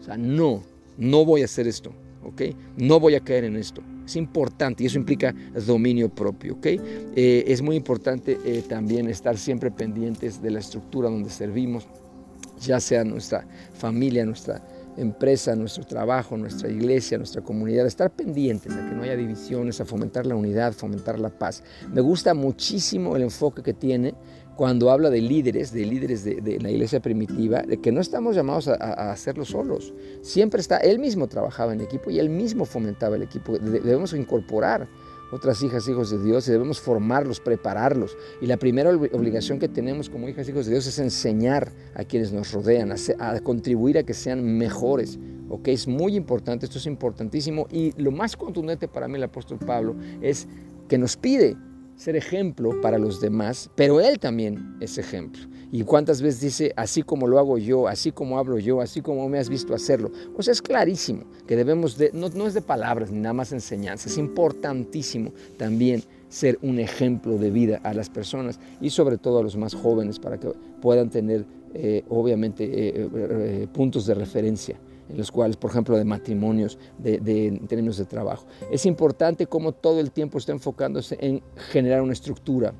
O 0.00 0.02
sea, 0.02 0.16
no, 0.16 0.62
no 0.96 1.24
voy 1.24 1.42
a 1.42 1.44
hacer 1.44 1.66
esto, 1.66 1.92
¿ok? 2.22 2.42
No 2.76 3.00
voy 3.00 3.14
a 3.14 3.20
caer 3.20 3.44
en 3.44 3.56
esto. 3.56 3.82
Es 4.06 4.16
importante 4.16 4.82
y 4.82 4.86
eso 4.86 4.98
implica 4.98 5.34
dominio 5.66 6.08
propio, 6.08 6.54
¿ok? 6.54 6.66
Eh, 6.66 7.44
es 7.46 7.62
muy 7.62 7.76
importante 7.76 8.38
eh, 8.44 8.62
también 8.66 9.08
estar 9.08 9.36
siempre 9.36 9.70
pendientes 9.70 10.42
de 10.42 10.50
la 10.50 10.58
estructura 10.58 11.10
donde 11.10 11.30
servimos, 11.30 11.86
ya 12.60 12.80
sea 12.80 13.04
nuestra 13.04 13.46
familia, 13.74 14.24
nuestra 14.24 14.62
empresa, 14.96 15.56
nuestro 15.56 15.84
trabajo, 15.84 16.36
nuestra 16.36 16.68
iglesia, 16.68 17.18
nuestra 17.18 17.42
comunidad, 17.42 17.86
estar 17.86 18.10
pendientes 18.10 18.72
a 18.72 18.76
que 18.76 18.94
no 18.94 19.02
haya 19.02 19.16
divisiones, 19.16 19.80
a 19.80 19.84
fomentar 19.84 20.26
la 20.26 20.36
unidad, 20.36 20.72
fomentar 20.72 21.18
la 21.18 21.30
paz. 21.30 21.62
Me 21.92 22.00
gusta 22.00 22.34
muchísimo 22.34 23.16
el 23.16 23.22
enfoque 23.22 23.62
que 23.62 23.74
tiene 23.74 24.14
cuando 24.56 24.90
habla 24.90 25.10
de 25.10 25.20
líderes, 25.20 25.72
de 25.72 25.84
líderes 25.84 26.24
de, 26.24 26.58
la 26.60 26.70
iglesia 26.70 27.00
primitiva, 27.00 27.62
de 27.62 27.80
que 27.80 27.90
no 27.90 28.00
estamos 28.00 28.36
llamados 28.36 28.68
a, 28.68 29.10
hacerlo 29.10 29.44
solos. 29.44 29.92
Siempre 30.22 30.60
está, 30.60 30.76
él 30.78 30.98
mismo 30.98 31.26
trabajaba 31.26 31.72
en 31.72 31.80
equipo 31.80 32.10
y 32.10 32.18
él 32.18 32.28
mismo 32.28 32.64
fomentaba 32.64 33.16
el 33.16 33.22
equipo. 33.22 33.58
debemos 33.58 34.12
incorporar 34.12 34.88
otras 35.30 35.62
hijas, 35.62 35.88
hijos 35.88 36.10
de 36.10 36.22
Dios, 36.22 36.46
y 36.48 36.52
debemos 36.52 36.80
formarlos, 36.80 37.40
prepararlos. 37.40 38.16
Y 38.40 38.46
la 38.46 38.56
primera 38.56 38.90
obligación 38.90 39.58
que 39.58 39.68
tenemos 39.68 40.08
como 40.08 40.28
hijas, 40.28 40.48
hijos 40.48 40.66
de 40.66 40.72
Dios 40.72 40.86
es 40.86 40.98
enseñar 40.98 41.72
a 41.94 42.04
quienes 42.04 42.32
nos 42.32 42.52
rodean, 42.52 42.92
a, 42.92 43.40
contribuir 43.40 43.98
a 43.98 44.02
que 44.02 44.14
sean 44.14 44.58
mejores. 44.58 45.18
¿ok? 45.48 45.68
Es 45.68 45.88
muy 45.88 46.16
importante, 46.16 46.66
esto 46.66 46.78
es 46.78 46.86
importantísimo. 46.86 47.66
Y 47.70 47.92
lo 48.00 48.10
más 48.10 48.36
contundente 48.36 48.88
para 48.88 49.08
mí 49.08 49.16
el 49.16 49.24
apóstol 49.24 49.58
Pablo 49.58 49.96
es 50.20 50.46
que 50.88 50.98
nos 50.98 51.16
pide 51.16 51.56
ser 51.96 52.16
ejemplo 52.16 52.80
para 52.80 52.98
los 52.98 53.20
demás, 53.20 53.70
pero 53.74 54.00
Él 54.00 54.18
también 54.18 54.76
es 54.80 54.98
ejemplo. 54.98 55.42
Y 55.72 55.82
cuántas 55.82 56.22
veces 56.22 56.40
dice, 56.40 56.72
así 56.76 57.02
como 57.02 57.26
lo 57.26 57.38
hago 57.38 57.58
yo, 57.58 57.88
así 57.88 58.12
como 58.12 58.38
hablo 58.38 58.58
yo, 58.58 58.80
así 58.80 59.00
como 59.00 59.28
me 59.28 59.38
has 59.38 59.48
visto 59.48 59.74
hacerlo. 59.74 60.12
O 60.36 60.42
sea, 60.42 60.52
es 60.52 60.62
clarísimo 60.62 61.24
que 61.46 61.56
debemos 61.56 61.98
de, 61.98 62.10
no, 62.12 62.28
no 62.28 62.46
es 62.46 62.54
de 62.54 62.60
palabras 62.60 63.10
ni 63.10 63.18
nada 63.18 63.32
más 63.32 63.52
enseñanza, 63.52 64.08
es 64.08 64.18
importantísimo 64.18 65.32
también 65.56 66.02
ser 66.28 66.58
un 66.62 66.78
ejemplo 66.78 67.38
de 67.38 67.50
vida 67.50 67.80
a 67.84 67.94
las 67.94 68.10
personas 68.10 68.58
y 68.80 68.90
sobre 68.90 69.18
todo 69.18 69.38
a 69.38 69.42
los 69.42 69.56
más 69.56 69.74
jóvenes 69.74 70.18
para 70.18 70.38
que 70.38 70.48
puedan 70.80 71.08
tener 71.10 71.44
eh, 71.74 72.04
obviamente 72.08 72.64
eh, 72.64 73.08
eh, 73.12 73.66
puntos 73.72 74.06
de 74.06 74.14
referencia 74.14 74.76
en 75.08 75.16
los 75.16 75.30
cuales, 75.30 75.56
por 75.56 75.70
ejemplo, 75.70 75.96
de 75.96 76.04
matrimonios, 76.04 76.78
de, 76.98 77.60
términos 77.68 77.96
de 77.96 78.04
trabajo. 78.04 78.46
Es 78.70 78.86
importante 78.86 79.46
cómo 79.46 79.72
todo 79.72 80.00
el 80.00 80.10
tiempo 80.10 80.38
está 80.38 80.52
enfocándose 80.52 81.16
en 81.20 81.42
generar 81.70 82.02
una 82.02 82.12
estructura, 82.12 82.74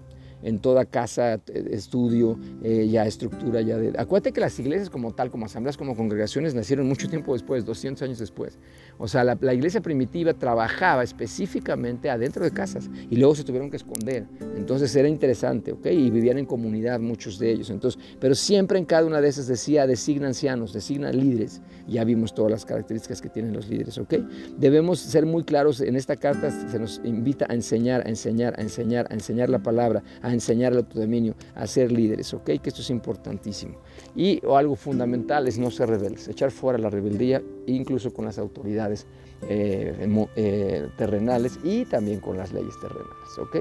en 0.44 0.58
toda 0.60 0.84
casa, 0.84 1.34
eh, 1.34 1.40
estudio, 1.72 2.38
eh, 2.62 2.86
ya 2.88 3.06
estructura, 3.06 3.60
ya 3.62 3.76
de... 3.78 3.92
Acuérdate 3.98 4.32
que 4.32 4.40
las 4.40 4.58
iglesias 4.58 4.90
como 4.90 5.12
tal, 5.12 5.30
como 5.30 5.46
asambleas, 5.46 5.76
como 5.76 5.96
congregaciones, 5.96 6.54
nacieron 6.54 6.86
mucho 6.86 7.08
tiempo 7.08 7.32
después, 7.32 7.64
200 7.64 8.02
años 8.02 8.18
después. 8.18 8.58
O 8.98 9.08
sea, 9.08 9.24
la, 9.24 9.54
iglesia 9.54 9.80
primitiva 9.80 10.34
trabajaba 10.34 11.02
específicamente 11.02 12.10
adentro 12.10 12.44
de 12.44 12.50
casas 12.50 12.90
y 13.10 13.16
luego 13.16 13.34
se 13.34 13.44
tuvieron 13.44 13.70
que 13.70 13.76
esconder. 13.76 14.26
Entonces 14.56 14.94
era 14.94 15.08
interesante, 15.08 15.72
¿ok? 15.72 15.86
Y 15.86 16.10
vivían 16.10 16.38
en 16.38 16.46
comunidad 16.46 17.00
muchos 17.00 17.38
de 17.38 17.50
ellos. 17.50 17.70
Entonces, 17.70 18.00
pero 18.20 18.34
siempre 18.34 18.78
en 18.78 18.84
cada 18.84 19.06
una 19.06 19.20
de 19.20 19.28
esas 19.28 19.46
decía, 19.46 19.86
designa 19.86 20.28
ancianos, 20.28 20.72
designa 20.72 21.10
líderes. 21.10 21.62
Ya 21.88 22.04
vimos 22.04 22.34
todas 22.34 22.50
las 22.50 22.64
características 22.64 23.20
que 23.20 23.28
tienen 23.28 23.52
los 23.52 23.68
líderes, 23.68 23.98
¿ok? 23.98 24.14
Debemos 24.58 25.00
ser 25.00 25.26
muy 25.26 25.44
claros, 25.44 25.80
en 25.80 25.96
esta 25.96 26.16
carta 26.16 26.50
se 26.50 26.78
nos 26.78 27.00
invita 27.04 27.46
a 27.48 27.54
enseñar, 27.54 28.06
a 28.06 28.10
enseñar, 28.10 28.54
a 28.58 28.62
enseñar, 28.62 29.06
a 29.10 29.14
enseñar 29.14 29.50
la 29.50 29.62
palabra, 29.62 30.02
a 30.22 30.32
enseñar 30.34 30.72
el 30.72 30.78
autodominio, 30.78 31.34
a 31.54 31.66
ser 31.66 31.90
líderes, 31.90 32.34
¿ok? 32.34 32.44
Que 32.44 32.68
esto 32.68 32.82
es 32.82 32.90
importantísimo. 32.90 33.76
Y 34.14 34.40
algo 34.46 34.76
fundamental 34.76 35.48
es 35.48 35.58
no 35.58 35.70
ser 35.70 35.88
rebeldes, 35.88 36.28
echar 36.28 36.50
fuera 36.50 36.78
la 36.78 36.90
rebeldía, 36.90 37.42
incluso 37.66 38.12
con 38.12 38.24
las 38.26 38.38
autoridades 38.38 39.06
eh, 39.48 40.26
eh, 40.36 40.88
terrenales 40.96 41.58
y 41.64 41.84
también 41.84 42.20
con 42.20 42.36
las 42.36 42.52
leyes 42.52 42.74
terrenales, 42.80 43.38
¿ok? 43.38 43.56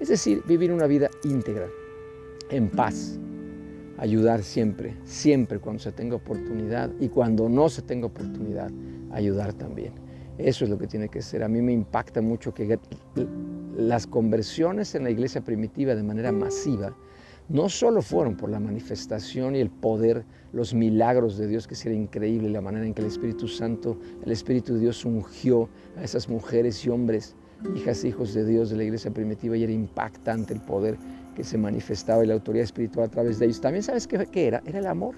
Es 0.00 0.08
decir, 0.08 0.42
vivir 0.46 0.72
una 0.72 0.86
vida 0.86 1.10
íntegra, 1.24 1.66
en 2.50 2.68
paz, 2.68 3.18
ayudar 3.98 4.42
siempre, 4.42 4.94
siempre 5.04 5.58
cuando 5.58 5.82
se 5.82 5.92
tenga 5.92 6.16
oportunidad 6.16 6.90
y 7.00 7.08
cuando 7.08 7.48
no 7.48 7.68
se 7.68 7.82
tenga 7.82 8.06
oportunidad, 8.06 8.70
ayudar 9.12 9.52
también. 9.54 9.92
Eso 10.38 10.64
es 10.64 10.70
lo 10.70 10.78
que 10.78 10.86
tiene 10.86 11.08
que 11.08 11.22
ser. 11.22 11.42
A 11.42 11.48
mí 11.48 11.62
me 11.62 11.72
impacta 11.72 12.20
mucho 12.20 12.52
que 12.52 12.78
las 13.76 14.06
conversiones 14.06 14.94
en 14.94 15.04
la 15.04 15.10
iglesia 15.10 15.42
primitiva 15.42 15.94
de 15.94 16.02
manera 16.02 16.32
masiva 16.32 16.96
no 17.48 17.68
solo 17.68 18.02
fueron 18.02 18.36
por 18.36 18.50
la 18.50 18.58
manifestación 18.58 19.54
y 19.54 19.60
el 19.60 19.70
poder, 19.70 20.24
los 20.52 20.74
milagros 20.74 21.38
de 21.38 21.46
Dios, 21.46 21.68
que 21.68 21.76
era 21.84 21.94
increíble 21.94 22.48
la 22.50 22.60
manera 22.60 22.84
en 22.86 22.92
que 22.92 23.02
el 23.02 23.06
Espíritu 23.06 23.46
Santo, 23.46 23.98
el 24.24 24.32
Espíritu 24.32 24.74
de 24.74 24.80
Dios 24.80 25.04
ungió 25.04 25.68
a 25.96 26.02
esas 26.02 26.28
mujeres 26.28 26.84
y 26.84 26.88
hombres, 26.88 27.36
hijas 27.76 28.02
e 28.02 28.08
hijos 28.08 28.34
de 28.34 28.44
Dios 28.44 28.70
de 28.70 28.76
la 28.76 28.84
iglesia 28.84 29.12
primitiva, 29.12 29.56
y 29.56 29.62
era 29.62 29.72
impactante 29.72 30.54
el 30.54 30.60
poder 30.60 30.98
que 31.36 31.44
se 31.44 31.56
manifestaba 31.56 32.24
y 32.24 32.26
la 32.26 32.34
autoridad 32.34 32.64
espiritual 32.64 33.06
a 33.06 33.10
través 33.10 33.38
de 33.38 33.46
ellos. 33.46 33.60
También 33.60 33.84
sabes 33.84 34.08
qué, 34.08 34.46
era? 34.46 34.60
Era 34.66 34.80
el 34.80 34.86
amor. 34.86 35.14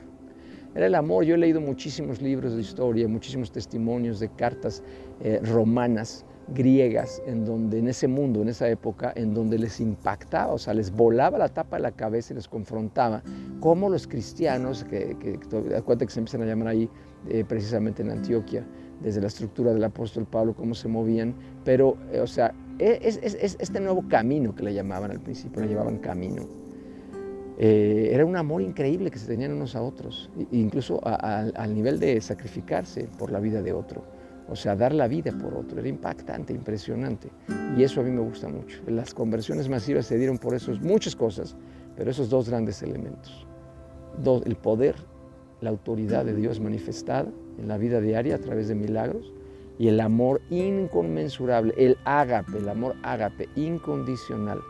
Era 0.75 0.87
el 0.87 0.95
amor. 0.97 1.25
Yo 1.25 1.35
he 1.35 1.39
leído 1.39 1.63
muchísimos 1.63 2.21
libros 2.21 2.55
de 2.55 2.61
historia, 2.61 3.09
muchísimos 3.09 3.51
testimonios 3.51 4.21
de 4.21 4.29
cartas 4.29 4.83
eh, 5.21 5.41
romanas 5.43 6.27
griegas 6.55 7.23
en 7.27 7.45
donde 7.45 7.79
en 7.79 7.89
ese 7.89 8.09
mundo, 8.09 8.43
en 8.43 8.49
esa 8.49 8.69
época, 8.69 9.13
en 9.15 9.35
donde 9.35 9.59
les 9.59 9.81
impactaba, 9.81 10.53
o 10.53 10.59
sea, 10.59 10.75
les 10.75 10.91
volaba 10.91 11.39
la 11.39 11.49
tapa 11.49 11.77
de 11.77 11.83
la 11.83 11.93
cabeza 11.93 12.33
y 12.33 12.37
les 12.37 12.49
confrontaba 12.49 13.23
cómo 13.61 13.89
los 13.89 14.07
cristianos, 14.07 14.85
que, 14.85 15.17
que, 15.19 15.39
que 15.39 16.07
que 16.07 16.11
se 16.11 16.19
empiezan 16.21 16.43
a 16.43 16.47
llamar 16.47 16.69
ahí 16.69 16.89
eh, 17.29 17.45
precisamente 17.47 18.03
en 18.03 18.11
Antioquia, 18.11 18.65
desde 19.03 19.21
la 19.21 19.29
estructura 19.29 19.73
del 19.73 19.85
apóstol 19.85 20.27
Pablo, 20.27 20.55
cómo 20.55 20.75
se 20.75 20.89
movían, 20.89 21.35
pero, 21.65 21.97
eh, 22.13 22.21
o 22.21 22.27
sea, 22.27 22.55
e, 22.79 22.99
es, 23.03 23.19
este 23.23 23.81
nuevo 23.81 24.05
camino 24.09 24.55
que 24.55 24.63
le 24.63 24.75
llamaban 24.75 25.11
al 25.11 25.21
principio, 25.21 25.63
le 25.63 25.69
llamaban 25.69 25.99
camino. 25.99 26.47
Eh, 27.61 28.11
era 28.13 28.25
un 28.25 28.37
amor 28.37 28.63
increíble 28.63 29.11
que 29.11 29.19
se 29.19 29.27
tenían 29.27 29.53
unos 29.53 29.75
a 29.75 29.83
otros, 29.83 30.31
incluso 30.53 31.01
al 31.03 31.75
nivel 31.75 31.99
de 31.99 32.21
sacrificarse 32.21 33.09
por 33.19 33.33
la 33.33 33.41
vida 33.41 33.63
de 33.63 33.73
otro. 33.73 34.05
O 34.49 34.57
sea, 34.57 34.75
dar 34.75 34.95
la 34.95 35.09
vida 35.09 35.33
por 35.33 35.55
otro. 35.55 35.79
Era 35.79 35.89
impactante, 35.89 36.53
impresionante. 36.53 37.31
Y 37.77 37.83
eso 37.83 38.01
a 38.01 38.05
mí 38.05 38.11
me 38.11 38.21
gusta 38.21 38.49
mucho. 38.49 38.81
Las 38.87 39.15
conversiones 39.15 39.69
masivas 39.69 40.07
se 40.07 40.17
dieron 40.17 40.39
por 40.39 40.55
esos, 40.55 40.81
muchas 40.81 41.15
cosas, 41.15 41.57
pero 41.97 42.11
esos 42.11 42.31
dos 42.31 42.49
grandes 42.49 42.83
elementos. 42.83 43.47
el 44.45 44.57
poder, 44.57 44.97
la 45.61 45.71
autoridad 45.71 46.25
de 46.25 46.35
Dios 46.35 46.61
manifestada 46.61 47.29
en 47.59 47.69
la 47.69 47.77
vida 47.77 48.01
diaria 48.01 48.37
a 48.37 48.39
través 48.39 48.69
de 48.69 48.75
milagros 48.75 49.33
y 49.79 49.89
el 49.89 50.01
amor 50.01 50.41
inconmensurable, 50.51 51.73
el 51.77 51.97
ágape, 52.05 52.59
el 52.59 52.69
amor 52.69 52.97
ágape 53.03 53.49
incondicional 53.55 54.61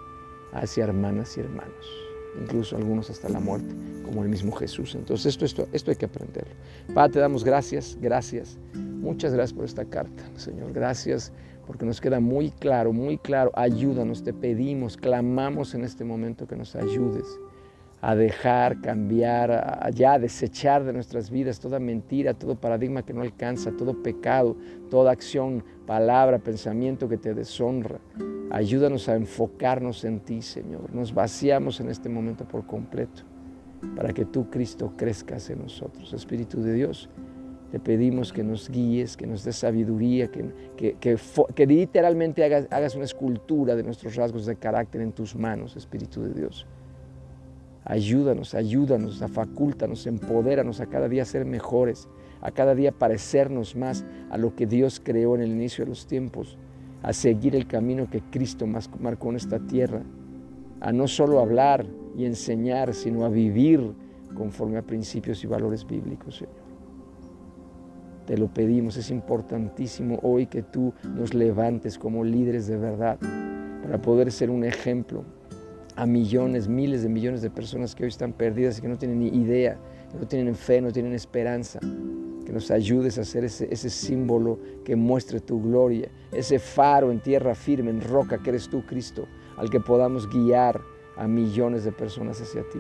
hacia 0.53 0.85
hermanas 0.85 1.37
y 1.37 1.41
hermanos, 1.41 2.08
incluso 2.41 2.77
algunos 2.77 3.11
hasta 3.11 3.29
la 3.29 3.41
muerte, 3.41 3.75
como 4.05 4.23
el 4.23 4.29
mismo 4.29 4.53
Jesús. 4.53 4.95
Entonces 4.95 5.27
esto, 5.27 5.45
esto, 5.45 5.69
esto 5.73 5.91
hay 5.91 5.97
que 5.97 6.07
aprenderlo. 6.07 6.55
Padre, 6.95 7.15
te 7.15 7.19
damos 7.21 7.45
gracias, 7.45 7.97
gracias 8.01 8.59
Muchas 9.01 9.33
gracias 9.33 9.55
por 9.55 9.65
esta 9.65 9.85
carta, 9.85 10.25
Señor. 10.37 10.73
Gracias 10.73 11.33
porque 11.67 11.87
nos 11.87 12.01
queda 12.01 12.19
muy 12.19 12.51
claro, 12.51 12.93
muy 12.93 13.17
claro. 13.17 13.53
Ayúdanos, 13.55 14.25
te 14.25 14.33
pedimos, 14.33 14.97
clamamos 14.97 15.75
en 15.75 15.85
este 15.85 16.05
momento 16.05 16.47
que 16.49 16.57
nos 16.57 16.75
ayudes 16.75 17.25
a 18.01 18.15
dejar, 18.15 18.81
cambiar, 18.81 19.51
a 19.51 19.91
ya 19.91 20.19
desechar 20.19 20.85
de 20.85 20.93
nuestras 20.93 21.31
vidas 21.31 21.59
toda 21.59 21.81
mentira, 21.81 22.35
todo 22.35 22.55
paradigma 22.55 23.05
que 23.05 23.13
no 23.13 23.23
alcanza, 23.23 23.73
todo 23.73 24.03
pecado, 24.03 24.57
toda 24.89 25.11
acción, 25.11 25.65
palabra, 25.87 26.39
pensamiento 26.39 27.09
que 27.09 27.17
te 27.17 27.35
deshonra. 27.35 27.99
Ayúdanos 28.51 29.09
a 29.09 29.17
enfocarnos 29.17 30.05
en 30.05 30.21
ti, 30.21 30.43
Señor. 30.43 30.95
Nos 30.95 31.13
vaciamos 31.13 31.81
en 31.81 31.89
este 31.89 32.09
momento 32.09 32.47
por 32.47 32.67
completo 32.67 33.23
para 33.97 34.13
que 34.13 34.25
tú, 34.25 34.49
Cristo, 34.51 34.93
crezcas 34.97 35.51
en 35.51 35.63
nosotros. 35.63 36.13
Espíritu 36.13 36.63
de 36.63 36.75
Dios, 36.75 37.09
te 37.71 37.79
pedimos 37.79 38.33
que 38.33 38.43
nos 38.43 38.71
guíes, 38.71 39.17
que 39.17 39.27
nos 39.27 39.45
des 39.45 39.57
sabiduría, 39.57 40.31
que, 40.31 40.97
que, 40.99 41.67
literalmente 41.67 42.45
hagas, 42.45 42.67
hagas, 42.71 42.95
una 42.95 43.05
escultura 43.05 43.77
de 43.77 43.83
nuestros 43.83 44.17
rasgos 44.17 44.47
de 44.47 44.57
carácter 44.57 45.03
en 45.03 45.13
tus 45.13 45.37
manos, 45.37 45.77
Espíritu 45.77 46.23
de 46.23 46.33
Dios. 46.33 46.67
Ayúdanos, 47.89 48.55
ayúdanos, 48.55 49.25
facultanos, 49.33 50.07
empodéranos 50.07 50.81
a 50.81 50.87
cada 50.87 51.09
día 51.09 51.25
ser 51.25 51.47
mejores, 51.47 52.07
a 52.43 52.51
cada 52.51 52.75
día 52.75 52.93
parecernos 52.93 53.75
más 53.77 54.05
a 54.29 54.37
lo 54.37 54.55
que 54.55 54.67
Dios 54.67 55.01
creó 55.03 55.35
en 55.35 55.41
el 55.41 55.53
inicio 55.53 55.87
de 55.87 55.89
los 55.89 56.07
tiempos, 56.07 56.59
a 57.03 57.15
seguir 57.15 57.57
el 57.57 57.67
camino 57.67 58.07
que 58.11 58.21
Cristo 58.21 58.67
marcó 58.67 59.31
en 59.31 59.37
esta 59.37 59.59
tierra, 59.59 60.03
a 60.81 60.93
no 60.93 61.09
solo 61.09 61.41
hablar 61.41 61.87
y 62.15 62.27
enseñar, 62.27 62.93
sino 62.93 63.25
a 63.25 63.31
vivir 63.31 63.95
conforme 64.37 64.77
a 64.77 64.83
principios 64.83 65.43
y 65.43 65.47
valores 65.47 65.87
bíblicos, 65.87 66.37
Señor. 66.37 66.69
Te 68.27 68.37
lo 68.37 68.49
pedimos, 68.49 68.99
es 68.99 69.11
importantísimo 69.11 70.19
hoy 70.23 70.45
que 70.45 70.63
tú 70.63 70.93
nos 71.17 71.33
levantes 71.33 71.97
como 71.97 72.23
líderes 72.23 72.67
de 72.67 72.77
verdad 72.77 73.19
para 73.83 73.97
poder 74.03 74.31
ser 74.31 74.51
un 74.51 74.65
ejemplo 74.65 75.25
a 75.99 76.07
millones, 76.07 76.69
miles 76.69 77.03
de 77.03 77.09
millones 77.09 77.43
de 77.43 77.51
personas 77.51 77.97
que 77.97 78.05
hoy 78.05 78.09
están 78.09 78.33
perdidas 78.33 78.79
y 78.79 78.83
que 78.83 78.87
no 78.87 78.97
tienen 78.97 79.19
ni 79.19 79.29
idea, 79.31 79.77
que 80.13 80.19
no 80.19 80.29
tienen 80.29 80.55
fe, 80.55 80.81
no 80.81 80.93
tienen 80.93 81.13
esperanza. 81.13 81.81
Que 82.47 82.53
nos 82.53 82.71
ayudes 82.71 83.19
a 83.19 83.25
ser 83.25 83.43
ese, 83.45 83.91
símbolo 83.91 84.61
que 84.85 84.95
muestre 84.95 85.41
tu 85.41 85.61
gloria, 85.61 86.09
ese 86.31 86.61
faro 86.61 87.11
en 87.11 87.19
tierra 87.19 87.57
firme, 87.57 87.91
en 87.91 88.01
roca 88.01 88.39
que 88.39 88.51
eres 88.51 88.69
tú, 88.69 88.87
Cristo, 88.87 89.27
al 89.57 89.71
que 89.71 89.81
podamos 89.81 90.31
guiar 90.31 90.81
a 91.17 91.27
millones 91.27 91.83
de 91.83 91.91
personas 91.91 92.41
hacia 92.41 92.63
ti. 92.71 92.79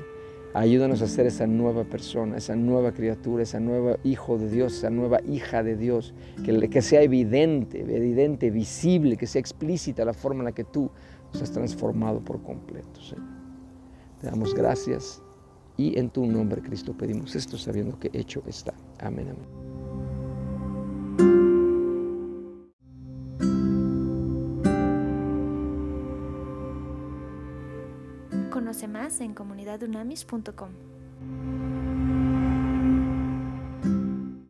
Ayúdanos 0.55 1.03
a 1.03 1.09
ser 1.09 1.27
esa 1.27 1.47
nueva 1.47 1.85
persona, 1.85 2.37
esa 2.37 2.55
nueva 2.55 2.93
criatura, 2.93 3.43
esa 3.43 3.59
nueva 3.59 3.99
hijo 4.05 4.39
de 4.39 4.49
Dios, 4.49 4.79
esa 4.79 4.91
nueva 4.91 5.21
hija 5.29 5.65
de 5.65 5.77
Dios, 5.77 6.15
que, 6.45 6.71
que 6.71 6.83
sea 6.83 7.03
evidente, 7.03 7.81
evidente, 7.81 8.51
visible, 8.51 9.17
que 9.17 9.27
sea 9.27 9.41
explícita 9.41 10.05
la 10.05 10.15
forma 10.15 10.41
en 10.43 10.45
la 10.47 10.53
que 10.53 10.65
tú 10.65 10.89
nos 11.33 11.43
has 11.43 11.53
transformado 11.53 12.21
por 12.21 12.43
completo, 12.43 13.01
Señor. 13.01 13.27
Te 14.21 14.27
damos 14.27 14.55
gracias 14.55 15.23
y 15.77 15.99
en 15.99 16.11
tu 16.11 16.27
nombre, 16.27 16.61
Cristo, 16.61 16.93
pedimos 16.93 17.37
esto 17.37 17.57
sabiendo 17.57 17.99
que 17.99 18.11
hecho 18.13 18.43
está. 18.47 18.75
Amén, 18.99 19.29
amén. 19.31 19.69
Conoce 28.51 28.89
más 28.89 29.21
en 29.21 29.35
comunidadunamis.com. 29.35 30.98